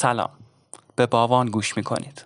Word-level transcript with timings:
سلام. 0.00 0.30
به 0.96 1.06
باوان 1.06 1.46
گوش 1.46 1.76
می 1.76 1.82
کنید 1.82 2.24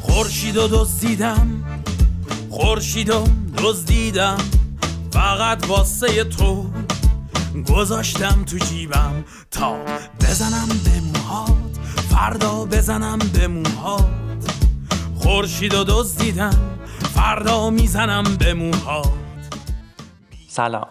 خورشید 0.00 0.56
و 0.56 0.68
دزدیدم 0.68 1.64
خورشید 2.50 3.10
و 3.10 3.24
دزدیدم. 3.58 4.36
فقط 5.12 5.66
واسه 5.68 6.24
تو 6.24 6.71
گذاشتم 7.60 8.44
تو 8.44 8.58
جیبم 8.58 9.24
تا 9.50 9.76
بزنم 10.20 10.68
به 10.84 11.00
موهات 11.00 11.76
فردا 12.10 12.64
بزنم 12.64 13.18
به 13.18 13.48
موهات. 13.48 14.08
خورشید 15.14 15.74
و 15.74 15.84
دزدیدم 15.84 16.78
فردا 17.14 17.70
می‌زنم 17.70 18.24
به 18.38 18.54
موهات. 18.54 19.12
سلام. 20.48 20.88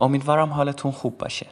امیدوارم 0.00 0.52
حالتون 0.52 0.92
خوب 0.92 1.18
باشه. 1.18 1.46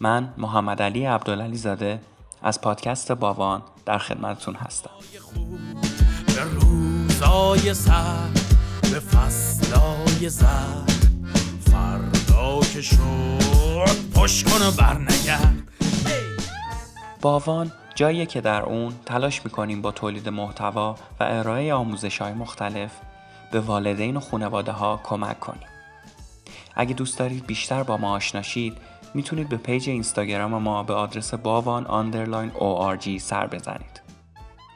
من 0.00 0.34
محمد 0.38 0.82
علی 0.82 1.04
عبدالعلی 1.04 1.56
زاده 1.56 2.00
از 2.42 2.60
پادکست 2.60 3.12
باوان 3.12 3.62
در 3.86 3.98
خدمتتون 3.98 4.54
هستم. 4.54 4.90
به 6.26 6.42
روزای 6.42 7.74
سر 7.74 8.28
به 8.82 9.00
فصلای 9.00 10.28
زر. 10.28 10.92
فردا 12.42 12.60
که 12.60 12.80
پشت 14.14 14.48
کن 14.48 14.66
و 14.66 14.70
برنگرد 14.70 15.62
باوان 17.20 17.72
جاییه 17.94 18.26
که 18.26 18.40
در 18.40 18.62
اون 18.62 18.92
تلاش 19.06 19.44
می‌کنیم 19.44 19.82
با 19.82 19.92
تولید 19.92 20.28
محتوا 20.28 20.96
و 21.20 21.24
ارائه 21.24 21.74
آموزش 21.74 22.18
های 22.18 22.32
مختلف 22.32 22.90
به 23.52 23.60
والدین 23.60 24.16
و 24.16 24.20
خانواده 24.20 24.72
ها 24.72 25.00
کمک 25.04 25.40
کنیم. 25.40 25.68
اگه 26.76 26.94
دوست 26.94 27.18
دارید 27.18 27.46
بیشتر 27.46 27.82
با 27.82 27.96
ما 27.96 28.12
آشنا 28.12 28.44
شید 28.44 28.76
می‌تونید 29.14 29.48
به 29.48 29.56
پیج 29.56 29.88
اینستاگرام 29.88 30.54
ما 30.54 30.82
به 30.82 30.94
آدرس 30.94 31.34
باوان 31.34 31.86
underline 31.86 32.50
ORG 32.50 33.18
سر 33.18 33.46
بزنید. 33.46 34.02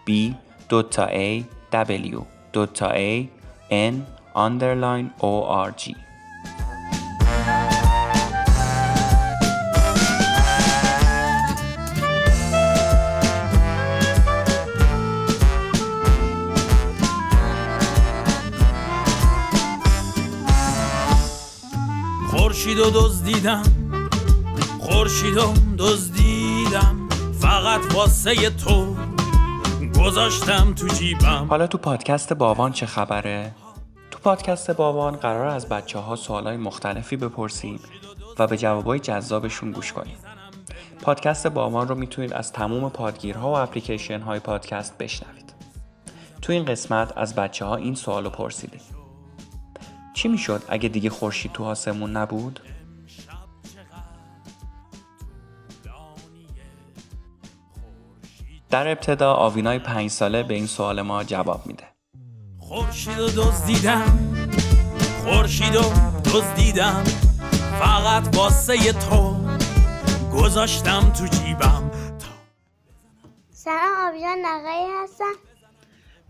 B 0.08 0.34
دوتا 0.68 1.06
A 1.06 1.42
W 1.72 2.22
دوتا 2.52 2.92
A 2.92 3.24
N 3.70 3.94
آندرلاین 4.34 5.10
ORG 5.20 6.05
خورشید 22.66 22.86
و 22.86 22.90
دزدیدم 23.00 23.62
خورشید 24.80 25.36
و 25.36 25.52
دزدیدم 25.78 27.08
فقط 27.40 27.94
واسه 27.94 28.50
تو 28.50 28.96
گذاشتم 30.00 30.74
تو 30.74 30.88
جیبم 30.88 31.46
حالا 31.50 31.66
تو 31.66 31.78
پادکست 31.78 32.32
باوان 32.32 32.72
چه 32.72 32.86
خبره؟ 32.86 33.54
تو 34.10 34.18
پادکست 34.18 34.70
باوان 34.70 35.16
قرار 35.16 35.46
از 35.46 35.68
بچه 35.68 35.98
ها 35.98 36.16
سوالای 36.16 36.56
مختلفی 36.56 37.16
بپرسیم 37.16 37.80
و 38.38 38.46
به 38.46 38.56
جوابای 38.56 38.98
جذابشون 38.98 39.72
گوش 39.72 39.92
کنیم. 39.92 40.16
پادکست 41.02 41.46
باوان 41.46 41.88
رو 41.88 41.94
می‌تونید 41.94 42.32
از 42.32 42.52
تموم 42.52 42.88
پادگیرها 42.90 43.50
و 43.50 43.56
اپلیکیشن 43.56 44.20
های 44.20 44.38
پادکست 44.38 44.98
بشنوید. 44.98 45.54
تو 46.42 46.52
این 46.52 46.64
قسمت 46.64 47.12
از 47.16 47.34
بچه 47.34 47.64
ها 47.64 47.76
این 47.76 47.94
سوال 47.94 48.24
رو 48.24 48.30
پرسیدیم. 48.30 48.80
چی 50.16 50.28
می‌شد 50.28 50.62
اگه 50.68 50.88
دیگه 50.88 51.10
خورشید 51.10 51.52
تو 51.52 51.64
آسمون 51.64 52.16
نبود؟ 52.16 52.60
در 58.70 58.88
ابتدا 58.88 59.32
آوینای 59.32 59.78
پنج 59.78 60.10
ساله 60.10 60.42
به 60.42 60.54
این 60.54 60.66
سوال 60.66 61.02
ما 61.02 61.24
جواب 61.24 61.66
میده. 61.66 61.84
خورشید 62.58 63.18
و 63.18 63.26
دزدیدم 63.26 64.38
خورشید 65.24 65.76
و 65.76 65.82
دزدیدم 66.24 67.04
فقط 67.80 68.36
واسه 68.36 68.92
تو 68.92 69.36
گذاشتم 70.34 71.12
تو 71.12 71.26
جیبم 71.26 71.90
تا 72.18 72.26
سلام 73.50 74.08
آبجان 74.08 74.38
نقایی 74.44 74.86
هستم 75.02 75.45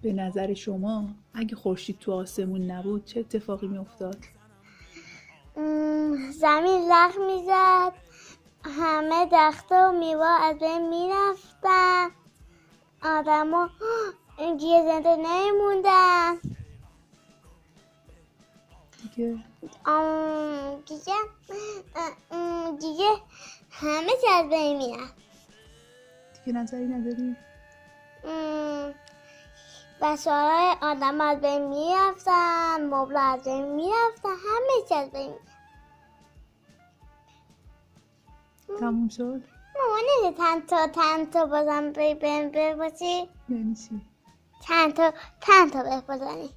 به 0.03 0.13
نظر 0.13 0.55
شما 0.55 1.05
اگه 1.35 1.57
خورشید 1.57 1.99
تو 1.99 2.13
آسمون 2.13 2.71
نبود 2.71 3.05
چه 3.05 3.21
اتفاقی 3.21 3.67
میافتاد؟ 3.67 4.19
زمین 6.31 6.93
لغ 6.93 7.13
می‌زد. 7.27 7.93
همه 8.65 9.27
درخت 9.27 9.73
و 9.73 9.93
میوا 9.93 10.37
از 10.43 10.59
بین 10.59 10.89
می‌رفتن. 10.89 12.11
آدما 13.03 13.71
گیه 14.59 14.83
زنده 14.85 15.17
نمیموندن. 15.17 16.37
دیگه؟ 19.03 19.39
دیگه 20.87 21.15
دیگه 22.81 23.11
همه 23.71 24.13
چی 24.21 24.29
از 24.35 24.51
بین 24.51 24.77
می‌رفت. 24.77 25.15
دیگه 26.45 26.59
نظری 26.59 26.85
نداری؟ 26.85 27.37
بسارهای 30.03 30.75
آدم 30.83 31.21
از 31.21 31.41
بین 31.41 31.69
می‌رفتن 31.69 32.87
مبل 32.95 33.17
از 33.17 33.45
بین 33.45 33.65
می‌رفتن 33.65 34.29
همه 34.29 34.89
چی 34.89 34.95
از 34.95 35.11
بین 35.11 35.35
تموم 38.81 39.09
شد؟ 39.09 39.43
مامانه 39.79 40.37
تن 40.39 40.61
تا 40.61 40.87
تن 40.87 41.25
تا 41.25 41.47
بازم 41.47 41.93
بی 41.93 42.15
بین 42.15 42.51
بباشی 42.55 43.29
یعنی 43.49 43.75
چی؟ 43.75 44.01
چند 44.69 44.93
تا 44.93 45.13
چند 45.41 45.73
تا 45.73 45.83
بپزنی 45.83 46.51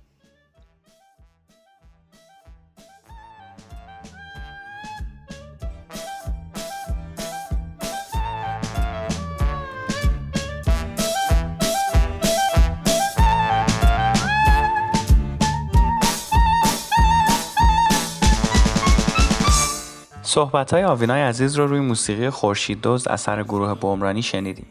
صحبت 20.30 20.74
های 20.74 20.84
آوینای 20.84 21.22
عزیز 21.22 21.56
رو 21.56 21.68
روی 21.68 21.80
موسیقی 21.80 22.30
خورشید 22.30 22.82
دوز 22.82 23.08
اثر 23.08 23.44
گروه 23.44 23.74
بمرانی 23.74 24.22
شنیدیم. 24.22 24.66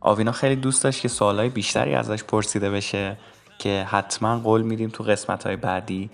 آوینا 0.00 0.32
خیلی 0.32 0.56
دوست 0.56 0.84
داشت 0.84 1.00
که 1.00 1.08
سوالای 1.08 1.48
بیشتری 1.48 1.94
ازش 1.94 2.24
پرسیده 2.24 2.70
بشه 2.70 3.16
که 3.58 3.86
حتما 3.90 4.38
قول 4.38 4.62
میدیم 4.62 4.90
تو 4.90 5.04
قسمت 5.04 5.46
های 5.46 5.56
بعدی 5.56 6.10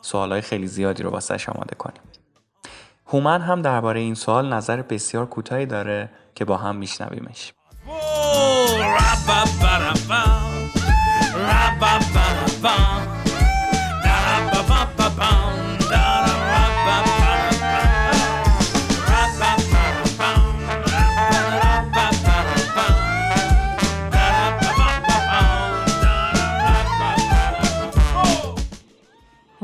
سوالای 0.00 0.40
خیلی 0.40 0.66
زیادی 0.66 1.02
رو 1.02 1.10
واسش 1.10 1.48
آماده 1.48 1.74
کنیم. 1.74 2.02
هومن 3.06 3.40
هم 3.40 3.62
درباره 3.62 4.00
این 4.00 4.14
سوال 4.14 4.52
نظر 4.52 4.82
بسیار 4.82 5.26
کوتاهی 5.26 5.66
داره 5.66 6.10
که 6.34 6.44
با 6.44 6.56
هم 6.56 6.76
میشنویمش. 6.76 7.52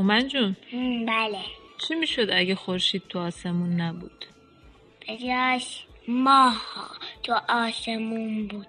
هومن 0.06 0.28
جون. 0.28 0.56
بله. 1.06 1.38
چی 1.78 1.94
می‌شد 1.94 2.28
اگه 2.32 2.54
خورشید 2.54 3.02
تو 3.08 3.18
آسمون 3.18 3.80
نبود؟ 3.80 4.24
به 5.06 5.16
جاش 5.16 5.84
ماه 6.08 6.62
تو 7.22 7.34
آسمون 7.48 8.46
بود. 8.46 8.66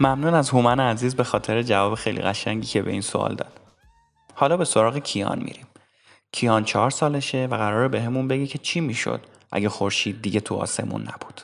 ممنون 0.00 0.34
از 0.34 0.50
هومن 0.50 0.80
عزیز 0.80 1.16
به 1.16 1.24
خاطر 1.24 1.62
جواب 1.62 1.94
خیلی 1.94 2.20
قشنگی 2.20 2.66
که 2.66 2.82
به 2.82 2.90
این 2.90 3.00
سوال 3.00 3.34
داد. 3.34 3.61
حالا 4.42 4.56
به 4.56 4.64
سراغ 4.64 4.98
کیان 4.98 5.38
میریم. 5.38 5.66
کیان 6.32 6.64
چهار 6.64 6.90
سالشه 6.90 7.46
و 7.50 7.56
قراره 7.56 7.88
بهمون 7.88 8.28
بگه 8.28 8.46
که 8.46 8.58
چی 8.58 8.80
می‌شد 8.80 9.20
اگه 9.52 9.68
خورشید 9.68 10.22
دیگه 10.22 10.40
تو 10.40 10.54
آسمون 10.54 11.02
نبود. 11.02 11.40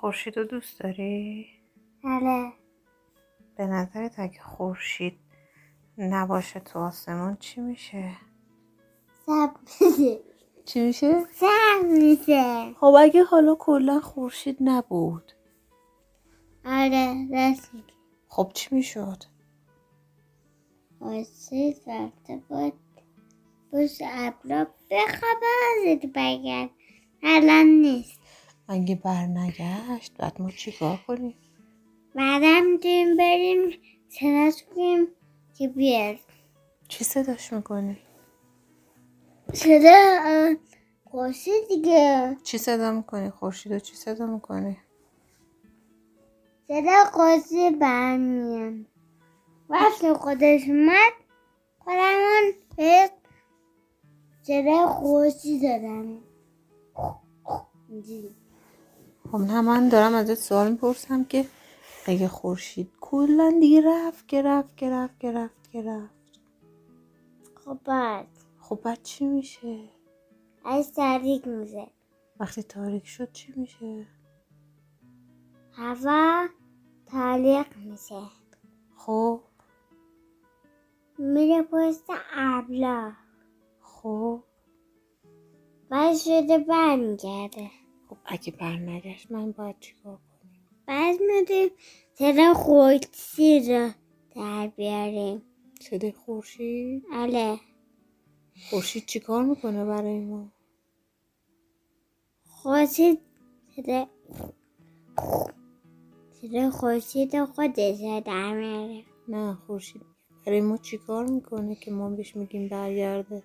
خورشید 0.00 0.36
رو 0.36 0.44
دوست 0.44 0.80
داری؟ 0.80 1.46
بله 2.04 2.52
به 3.56 3.66
نظرت 3.66 4.18
اگه 4.18 4.40
خورشید 4.40 5.27
نباشه 5.98 6.60
تو 6.60 6.78
آسمون. 6.78 7.36
چی 7.40 7.60
میشه؟ 7.60 8.10
سب 9.26 9.50
میشه. 9.80 10.20
چی 10.64 10.80
میشه؟ 10.80 11.24
سب 11.32 11.84
میشه. 11.84 12.74
خب 12.80 12.94
اگه 12.98 13.24
حالا 13.24 13.54
کلا 13.54 14.00
خورشید 14.00 14.56
نبود. 14.60 15.32
آره 16.64 17.28
راست 17.32 17.70
خب 18.28 18.50
چی 18.54 18.74
می‌شد؟ 18.74 19.22
خورشید 20.98 21.76
رفته 21.86 22.42
بود. 22.48 22.72
پشت 23.72 24.02
ابرا 24.02 24.66
بخوابه 24.90 26.00
بگرد 26.14 26.70
الان 27.22 27.66
نیست. 27.66 28.20
اگه 28.68 28.94
برنگشت 28.94 30.16
بعد 30.18 30.42
ما 30.42 30.50
چیکار 30.50 30.98
کنیم؟ 31.06 31.34
بعدم 32.14 32.66
می‌تونیم 32.66 33.16
بریم 33.16 33.70
کنیم. 34.74 35.06
که 35.58 35.68
بیاد 35.68 36.16
چی 36.88 37.04
صداش 37.04 37.52
می‌کنی؟ 37.52 37.98
صدا 39.52 40.54
خورشید 41.04 41.68
دیگه 41.68 42.36
چی 42.42 42.58
صدا 42.58 42.92
می‌کنی؟ 42.92 43.30
خورشید 43.30 43.78
چی 43.78 43.94
صدا 43.94 44.26
می‌کنی؟ 44.26 44.76
صدا 46.68 47.04
خورشید 47.12 47.78
برمیان 47.78 48.86
وقتی 49.68 50.12
خودش 50.12 50.68
اومد 50.68 51.12
خودمون 51.78 52.52
به 52.76 53.10
صدا 54.42 54.86
خورشید 54.86 55.62
دادم. 55.62 56.18
خب 59.32 59.38
نه 59.38 59.60
من 59.60 59.88
دارم 59.88 60.14
ازت 60.14 60.34
سوال 60.34 60.70
می‌پرسم 60.70 61.24
که 61.24 61.46
اگه 62.08 62.28
خورشید. 62.28 62.92
کلا 63.00 63.56
دیگه 63.60 63.82
رفت 63.86 64.28
که 64.28 64.42
رفت 64.42 64.76
که 64.76 64.90
رفت 64.90 65.20
که 65.20 65.32
رفت 65.32 65.70
که 65.70 65.82
رفت. 65.82 66.40
خب 67.64 67.78
بعد؟ 67.84 68.26
خب 68.58 68.80
بعد 68.84 69.02
چی 69.02 69.26
میشه؟ 69.26 69.88
از 70.64 70.92
تاریک 70.92 71.48
میشه. 71.48 71.90
وقتی 72.40 72.62
تاریک 72.62 73.06
شد 73.06 73.32
چی 73.32 73.52
میشه؟ 73.56 74.06
هوا 75.72 76.46
تاریک 77.06 77.66
میشه. 77.76 78.22
خب. 78.96 79.40
میره 81.18 81.62
پشت 81.62 82.04
ابلا. 82.34 83.12
خب. 83.80 84.42
بعد 85.88 86.16
شده 86.16 86.58
برمیگرده. 86.58 87.70
خب 88.08 88.16
اگه 88.24 88.52
برنگشت 88.52 89.32
من 89.32 89.52
باید 89.52 89.78
چیکار؟ 89.80 90.18
بعد 90.88 91.16
میدیم 91.20 91.70
صدا 92.14 92.54
خورشید 92.54 93.70
رو 93.70 93.90
در 94.36 94.66
بیاریم. 94.66 95.42
صدای 95.80 96.12
خورشید؟ 96.12 97.02
آله 97.12 97.58
خورشید 98.70 99.06
چیکار 99.06 99.42
می‌کنه 99.44 99.84
برای 99.84 100.20
ما؟ 100.20 100.52
خورشید 102.46 103.20
صدا 103.76 104.06
صدا 106.32 106.70
خورشید 106.70 107.44
خودش 107.44 108.00
رو 108.00 108.20
در 108.20 108.54
میاره. 108.54 109.04
نه 109.28 109.54
خورشید. 109.54 110.02
برای 110.46 110.60
ما 110.60 110.76
چیکار 110.76 111.26
می‌کنه 111.26 111.74
که 111.74 111.90
ما 111.90 112.10
بهش 112.10 112.36
میگیم 112.36 112.68
برگرده 112.68 113.42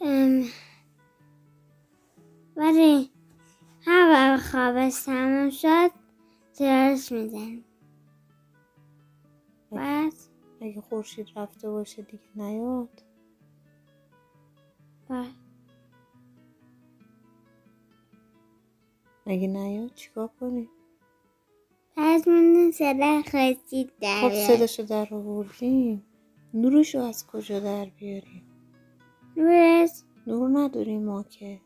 ام، 0.00 0.44
ولی 3.88 3.96
هوا 3.96 4.36
خوابش 4.36 5.02
تموم 5.02 5.50
شد 5.50 5.90
صداش 6.52 7.12
می‌زنیم 7.12 7.64
بعد؟ 9.72 10.12
اگه 10.60 10.80
خورشید 10.80 11.28
رفته 11.36 11.70
باشه 11.70 12.02
دیگه 12.02 12.24
نیاد. 12.34 13.02
بعد؟ 15.08 15.34
اگه 19.26 19.46
نیاد 19.46 19.94
چیکار 19.94 20.30
کنیم؟ 20.40 20.68
بعد 21.96 22.28
میدیم 22.28 22.70
صدا 22.70 23.22
خورشید 23.30 23.92
در 24.00 24.20
خب 24.20 24.34
صداشو 24.34 24.82
در 24.82 25.14
آوردیم. 25.14 26.04
نورشو 26.54 26.98
از 26.98 27.26
کجا 27.26 27.60
در 27.60 27.84
بیاریم؟ 27.84 28.42
نورش؟ 29.36 29.90
نور 30.26 30.50
نداریم 30.58 31.04
ما 31.04 31.22
که. 31.22 31.60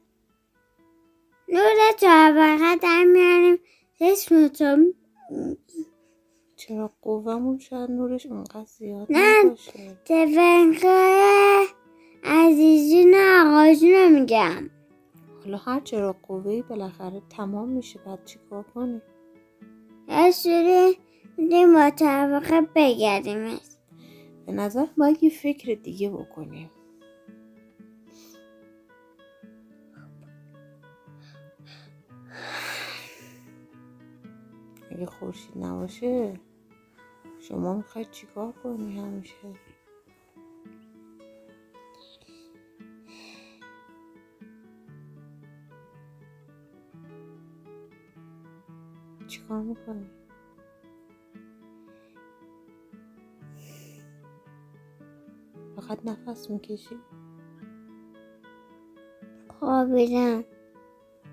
نور 1.52 1.92
طبقه 2.00 2.76
در 2.76 3.04
میاریم. 3.04 3.58
چشم 3.98 4.48
تو 4.48 4.92
چرا 6.56 6.90
قوهمون 7.02 7.58
شاید 7.58 7.90
نورش 7.90 8.26
اونقدر 8.26 8.64
زیاد 8.64 9.06
نه. 9.10 9.44
نباشه؟ 9.44 9.72
تفنگای 10.04 11.66
عزیزی 12.24 13.04
نه 13.04 13.46
آقایشون 13.46 13.90
رو 13.90 14.08
میگم. 14.08 14.70
حالا 15.44 15.56
هر 15.56 15.80
چرا 15.80 16.16
قوهی 16.28 16.62
بالاخره 16.62 17.22
تمام 17.30 17.68
میشه 17.68 18.00
بعد 18.06 18.24
چیکار 18.24 18.62
کنیم؟ 18.74 19.02
یه 20.08 20.30
سوری 20.30 20.98
میدیم 21.36 21.74
با 21.74 21.90
طبقه 21.90 22.60
بگردیمش 22.60 23.58
به 24.46 24.52
نظر 24.52 24.86
باید 24.96 25.22
یه 25.22 25.30
فکر 25.30 25.74
دیگه 25.74 26.10
بکنیم. 26.10 26.70
اگه 34.92 35.06
خورشید 35.06 35.58
نباشه 35.58 36.40
شما 37.40 37.74
می‌خواید 37.74 38.10
چیکار 38.10 38.52
کنی 38.52 38.98
همیشه؟ 38.98 39.34
چیکار 49.26 49.62
می‌کنی؟ 49.62 50.10
فقط 55.76 55.98
نفس 56.04 56.50
می‌کشی؟ 56.50 56.96
خوابیدم. 59.48 60.44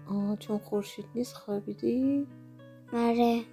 آه 0.07 0.35
چون 0.37 0.57
خورشید 0.57 1.05
نیست 1.15 1.35
خوابیدی؟ 1.35 2.27
آره. 2.93 3.43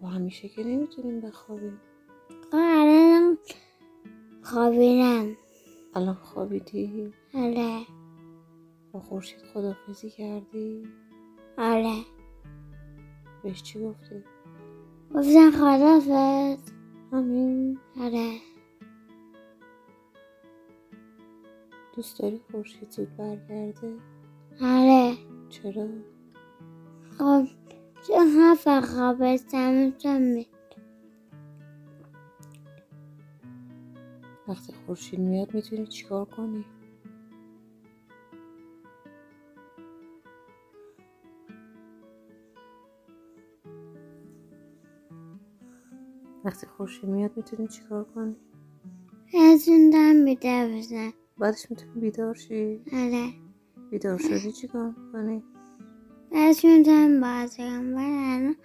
خب 0.00 0.06
همیشه 0.06 0.48
که 0.48 0.64
نمی‌تونیم 0.64 1.20
بخوابیم. 1.20 1.80
الان 2.52 3.38
خوابیدم. 4.42 5.36
الان 5.94 6.14
خوابیدی؟ 6.14 7.12
آره. 7.34 7.80
با 8.92 9.00
خورشید 9.00 9.42
خدافزی 9.42 10.10
کردی؟ 10.10 10.88
آره. 11.58 11.94
بهش 13.42 13.62
چی 13.62 13.80
گفتی؟ 13.80 14.24
گفتن 15.14 15.50
خدافز 15.50 16.70
همین؟ 17.12 17.78
آره. 18.00 18.32
دوست 21.96 22.20
داری 22.20 22.40
خورشید 22.50 22.90
زود 22.90 23.16
برگرده؟ 23.16 23.96
آره. 24.62 25.14
چرا؟ 25.48 25.88
خب. 27.18 27.46
چون 29.98 30.22
می- 30.22 30.48
وقتی 34.48 34.72
خورشید 34.86 35.20
میاد 35.20 35.54
می‌تونی 35.54 35.86
چیکار 35.86 36.24
کنی؟ 36.24 36.64
وقتی 46.44 46.66
خورشید 46.66 47.10
میاد 47.10 47.36
می‌تونی 47.36 47.68
چیکار 47.68 48.04
کنی؟ 48.04 48.36
از 49.34 49.68
اون 49.68 49.90
دم 49.90 50.24
بیدار 50.24 50.68
بزن 50.68 51.12
بعدش 51.38 51.70
می‌تونی 51.70 52.00
بیدار 52.00 52.34
شی؟ 52.34 52.84
آره. 52.92 53.28
بیدار 53.90 54.18
شدی 54.18 54.52
چیکار 54.52 54.94
کنی؟ 55.12 55.44
از 56.34 56.64
اون 56.64 56.82
دم 56.82 57.20
باز 57.20 57.56
کنم 57.56 58.56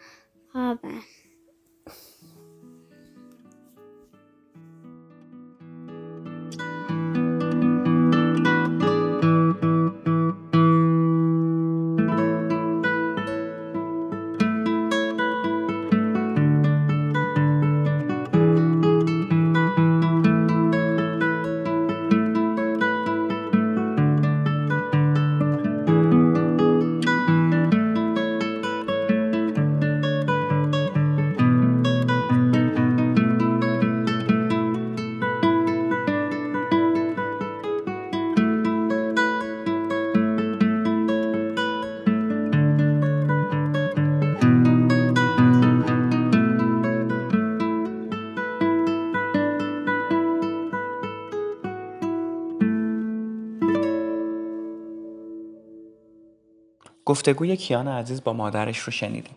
گفتگوی 57.15 57.57
کیان 57.57 57.87
عزیز 57.87 58.23
با 58.23 58.33
مادرش 58.33 58.79
رو 58.79 58.91
شنیدیم. 58.91 59.35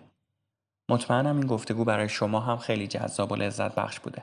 مطمئنم 0.88 1.36
این 1.36 1.46
گفتگو 1.46 1.84
برای 1.84 2.08
شما 2.08 2.40
هم 2.40 2.56
خیلی 2.56 2.86
جذاب 2.86 3.32
و 3.32 3.36
لذت 3.36 3.74
بخش 3.74 4.00
بوده. 4.00 4.22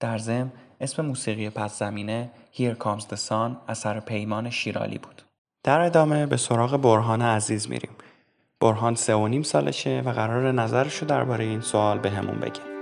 در 0.00 0.18
ضمن 0.18 0.52
اسم 0.80 1.04
موسیقی 1.04 1.50
پس 1.50 1.78
زمینه 1.78 2.30
Here 2.54 2.84
Comes 2.84 3.02
the 3.02 3.16
Sun 3.28 3.56
اثر 3.68 4.00
پیمان 4.00 4.50
شیرالی 4.50 4.98
بود. 4.98 5.22
در 5.62 5.80
ادامه 5.80 6.26
به 6.26 6.36
سراغ 6.36 6.76
برهان 6.76 7.22
عزیز 7.22 7.70
میریم. 7.70 7.92
برهان 8.60 8.94
سه 8.94 9.14
و 9.14 9.28
نیم 9.28 9.42
سالشه 9.42 10.02
و 10.04 10.10
قرار 10.10 10.52
نظرش 10.52 11.02
درباره 11.02 11.44
این 11.44 11.60
سوال 11.60 11.98
به 11.98 12.10
همون 12.10 12.36
بگه. 12.38 12.73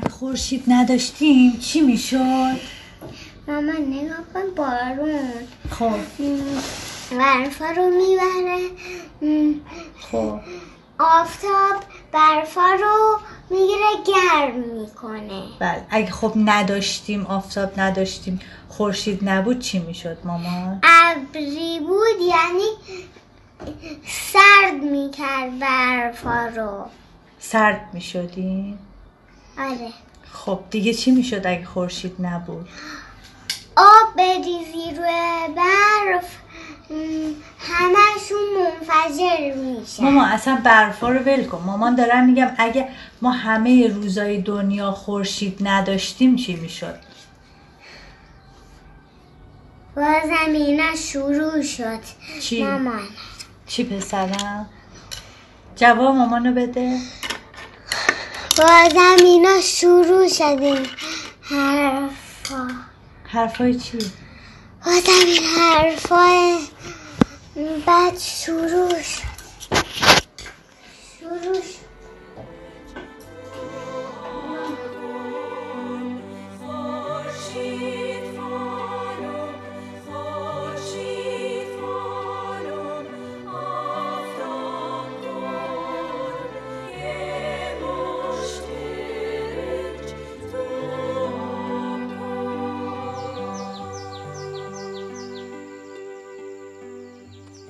اگه 0.00 0.10
خورشید 0.10 0.64
نداشتیم 0.68 1.56
چی 1.60 1.80
می‌شد؟ 1.80 2.60
ماما 3.48 3.72
نگاه 3.72 4.16
کن 4.34 4.54
بارون. 4.56 5.30
خب. 5.70 5.96
برفا 7.10 7.70
رو 7.70 7.90
می‌بره. 7.90 8.70
خب. 10.00 10.40
آفتاب 10.98 11.82
برفا 12.12 12.72
رو 12.80 13.18
می‌گیره 13.50 13.86
گرم 14.06 14.80
می‌کنه. 14.80 15.42
بله. 15.58 15.86
اگه 15.90 16.10
خب 16.10 16.32
نداشتیم 16.36 17.26
آفتاب 17.26 17.80
نداشتیم 17.80 18.40
خورشید 18.68 19.28
نبود 19.28 19.58
چی 19.58 19.78
می‌شد 19.78 20.16
ماما؟ 20.24 20.80
ابری 20.82 21.80
بود 21.80 22.20
یعنی 22.28 22.64
سرد 24.06 24.82
می‌کرد 24.82 25.58
برفا 25.58 26.46
رو. 26.56 26.86
سرد 27.38 27.90
می‌شدیم؟ 27.92 28.78
آره 29.60 29.92
خب 30.32 30.60
دیگه 30.70 30.94
چی 30.94 31.10
می‌شد 31.10 31.46
اگه 31.46 31.64
خورشید 31.64 32.16
نبود؟ 32.18 32.68
آب 33.76 34.16
بریزی 34.16 34.94
روی 34.96 35.54
برف 35.56 36.36
همشون 37.60 38.38
منفجر 38.58 39.54
میشه 39.54 40.02
ماما 40.02 40.26
اصلا 40.26 40.60
برفا 40.64 41.08
رو 41.08 41.18
ول 41.18 41.44
کن 41.44 41.62
مامان 41.66 41.94
دارم 41.94 42.26
میگم 42.26 42.50
اگه 42.58 42.88
ما 43.22 43.30
همه 43.30 43.88
روزای 43.88 44.42
دنیا 44.42 44.90
خورشید 44.90 45.58
نداشتیم 45.60 46.36
چی 46.36 46.56
می‌شد؟ 46.56 46.94
با 49.96 50.14
زمینه 50.26 50.96
شروع 50.96 51.62
شد 51.62 51.98
چی؟ 52.40 52.62
مامان 52.62 53.02
چی 53.66 53.84
پسرم؟ 53.84 54.66
جواب 55.76 56.14
مامانو 56.14 56.54
بده 56.54 56.98
با 58.60 58.88
زمینه 58.94 59.60
شروع 59.60 60.28
شد 60.28 60.42
این 60.42 60.86
حرفا. 61.42 62.68
حرفای 63.24 63.74
چی؟ 63.74 63.98
با 64.86 64.92
زمین 65.00 65.42
حرفای 65.58 66.58
بعد 67.86 68.18
شروع 68.18 69.02
شد. 69.02 69.22
شروع 71.20 71.54
شد. 71.54 71.79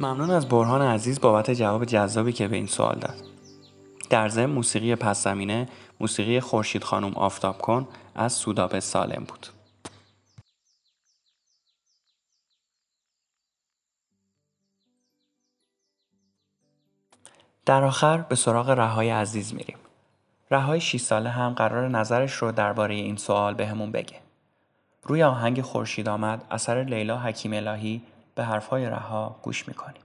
ممنون 0.01 0.31
از 0.31 0.49
برهان 0.49 0.83
عزیز 0.83 1.21
بابت 1.21 1.51
جواب 1.51 1.85
جذابی 1.85 2.33
که 2.33 2.49
به 2.49 2.57
این 2.57 2.67
سوال 2.67 2.99
داد. 2.99 3.23
در 4.11 4.29
ضمن 4.29 4.53
موسیقی 4.53 4.95
پس 4.95 5.25
زمینه 5.25 5.69
موسیقی 6.01 6.41
خورشید 6.41 6.85
خانم 6.85 7.15
آفتاب 7.15 7.59
کن 7.59 7.89
از 8.15 8.33
سودابه 8.33 8.81
سالم 8.81 9.25
بود. 9.29 9.47
در 17.67 17.85
آخر 17.85 18.19
به 18.19 18.35
سراغ 18.35 18.71
رهای 18.71 19.11
عزیز 19.11 19.55
میریم. 19.55 19.79
رهای 20.51 20.81
6 20.81 21.01
ساله 21.01 21.31
هم 21.31 21.53
قرار 21.53 21.89
نظرش 21.89 22.33
رو 22.33 22.53
درباره 22.53 22.95
این 22.95 23.17
سوال 23.17 23.55
بهمون 23.55 23.93
بگه. 23.93 24.17
روی 25.03 25.23
آهنگ 25.23 25.61
خورشید 25.61 26.09
آمد 26.09 26.45
اثر 26.51 26.85
لیلا 26.85 27.19
حکیم 27.19 27.53
الهی 27.53 28.03
به 28.41 28.47
حرفهای 28.47 28.87
رها 28.87 29.41
گوش 29.43 29.69
می‌کنیم. 29.69 30.03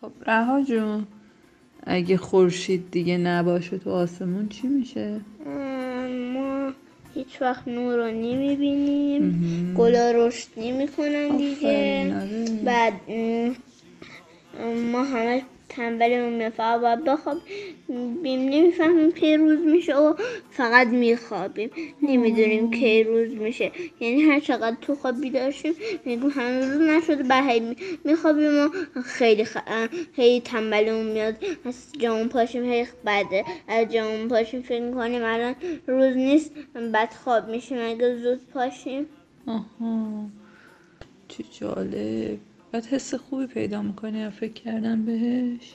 خب 0.00 0.12
رها 0.26 0.62
جون 0.62 1.06
اگه 1.86 2.16
خورشید 2.16 2.90
دیگه 2.90 3.18
نباشه 3.18 3.78
تو 3.78 3.90
آسمون 3.90 4.48
چی 4.48 4.68
میشه؟ 4.68 5.20
هیچ 7.34 7.42
وقت 7.42 7.68
نور 7.68 7.96
رو 7.96 8.06
نمی‌بینیم. 8.06 9.74
گلا 9.78 10.10
رشد 10.14 10.48
نمی‌کنن 10.56 11.36
دیگه. 11.36 12.14
آره. 12.20 12.44
بعد 12.64 12.92
ما 14.92 15.04
همه 15.04 15.42
تنبلمون 15.76 16.32
میاد 16.32 16.52
فقط 16.52 16.80
باید 16.80 17.04
بخوابیم 17.04 17.42
نمی‌فهمیم 18.22 19.12
کی 19.12 19.36
روز 19.36 19.58
میشه 19.58 19.96
و 19.96 20.14
فقط 20.50 20.86
میخوابیم. 20.86 21.70
نمی‌دونیم 22.02 22.70
کی 22.70 23.04
روز 23.04 23.28
میشه. 23.28 23.72
یعنی 24.00 24.22
هر 24.22 24.40
چقدر 24.40 24.76
تو 24.80 24.94
خواب 24.94 25.20
بیدار 25.20 25.50
شیم 25.50 25.74
میگیم 26.04 26.30
هنوز 26.30 26.64
روز 26.70 26.88
نشده 26.88 27.22
بعد 27.22 27.50
هی 27.50 27.60
می- 27.60 27.76
میخوابیم 28.04 28.66
و 28.66 28.68
خیلی 29.04 29.44
خ... 29.44 29.56
هی 30.12 30.40
تنبلمون 30.40 31.06
میاد. 31.06 31.36
از 31.64 31.74
جامون 31.98 32.28
پاشیم 32.28 32.64
هی 32.64 32.86
بعد 33.04 33.26
از 33.68 33.92
جامون 33.92 34.28
پاشیم 34.28 34.62
فکر 34.62 34.82
می‌کنیم 34.82 35.22
الان 35.24 35.54
روز 35.86 36.16
نیست 36.16 36.50
بعد 36.92 37.12
خواب 37.24 37.48
میشیم. 37.48 37.78
اگه 37.80 38.16
زود 38.16 38.40
پاشیم. 38.54 39.06
آها. 39.46 40.26
چه 41.28 41.44
جالب. 41.60 42.38
بعد 42.74 42.86
حس 42.86 43.14
خوبی 43.14 43.46
پیدا 43.46 43.82
می‌کنی 43.82 44.30
فکر 44.30 44.52
کردم 44.52 45.04
بهش؟ 45.04 45.74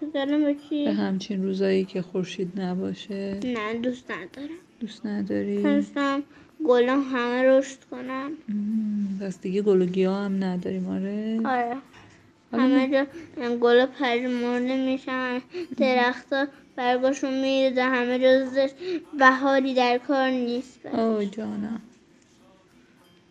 فکر 0.00 0.26
به 0.26 0.56
چی؟ 0.68 0.84
به 0.84 0.92
همچین 0.92 1.42
روزایی 1.44 1.84
که 1.84 2.02
خورشید 2.02 2.60
نباشه. 2.60 3.40
نه 3.44 3.74
دوست 3.74 4.10
ندارم. 4.10 4.54
دوست 4.80 5.06
نداری؟ 5.06 5.62
دوستم 5.62 6.22
گلم 6.64 7.02
همه 7.02 7.42
رشد 7.42 7.78
کنن 7.90 8.30
مم، 8.48 9.18
پس 9.20 9.40
دیگه 9.40 9.62
گل 9.62 9.82
و 9.82 9.86
گیاه 9.86 10.24
هم 10.24 10.44
نداریم 10.44 10.88
آره؟ 10.88 11.40
آره. 11.44 11.76
همه 12.52 12.90
جا 12.90 13.56
گل 13.56 13.86
پری 13.86 14.26
مرده 14.26 14.84
میشن 14.84 15.40
درختها 15.76 16.46
برگاشون 16.76 17.40
میریزه 17.40 17.82
همه 17.82 18.18
جا 18.18 18.68
بهاری 19.18 19.74
در 19.74 20.00
کار 20.08 20.30
نیست. 20.30 20.86
اوه 20.86 21.26
جانم 21.26 21.80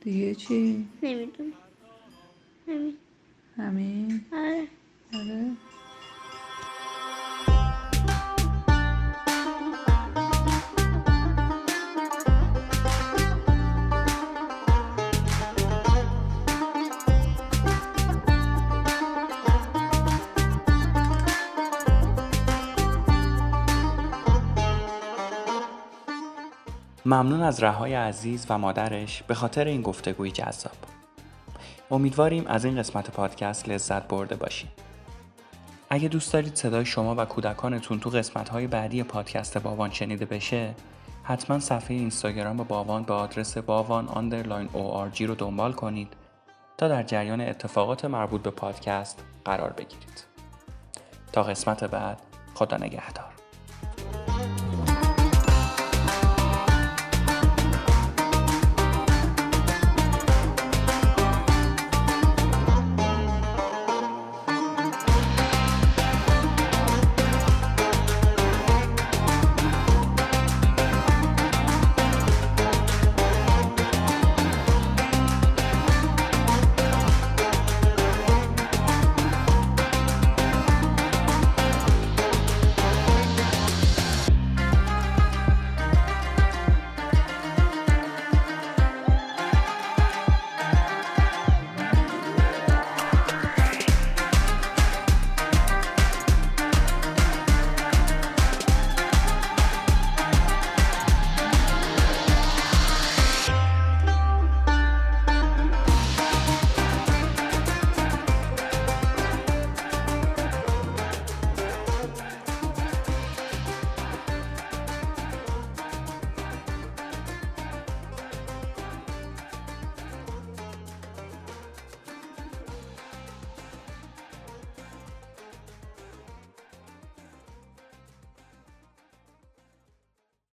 دیگه 0.02 0.36
چی؟ 0.36 0.86
نمی‌دونم. 1.04 1.54
همین. 2.68 2.98
همین. 3.58 4.26
آره. 4.34 4.68
آره 5.14 5.52
ممنون 27.06 27.42
از 27.42 27.64
رهای 27.64 27.94
عزیز 27.94 28.46
و 28.50 28.58
مادرش 28.58 29.24
به 29.24 29.34
خاطر 29.34 29.66
این 29.66 29.82
گفتگوی 29.82 30.32
جذاب. 30.32 30.93
امیدواریم 31.92 32.48
از 32.48 32.66
این 32.66 32.78
قسمت 32.78 33.12
پادکست 33.12 33.70
لذت 33.70 34.08
برده 34.08 34.36
باشید. 34.36 34.70
اگه 35.90 36.08
دوست 36.08 36.34
دارید 36.34 36.56
صدای 36.56 36.86
شما 36.86 37.16
و 37.18 37.26
کودکانتون 37.26 38.00
تو 38.00 38.10
قسمت‌های 38.10 38.68
بعدی 38.68 39.04
پادکست 39.04 39.58
باوان 39.58 39.92
شنیده 39.92 40.26
بشه، 40.26 40.74
حتما 41.24 41.60
صفحه 41.60 41.98
اینستاگرام 41.98 42.58
باوان 42.58 43.04
به 43.04 43.14
آدرس 43.14 43.58
باوان 43.58 44.08
underline 44.08 44.68
ORG 44.68 45.22
رو 45.22 45.36
دنبال 45.36 45.74
کنید 45.74 46.14
تا 46.78 46.88
در 46.88 47.04
جریان 47.04 47.42
اتفاقات 47.42 48.06
مربوط 48.06 48.42
به 48.42 48.52
پادکست 48.52 49.24
قرار 49.46 49.70
بگیرید. 49.70 50.24
تا 51.32 51.44
قسمت 51.44 51.84
بعد 51.84 52.22
خدا 52.54 52.78
نگهدار. 52.78 53.43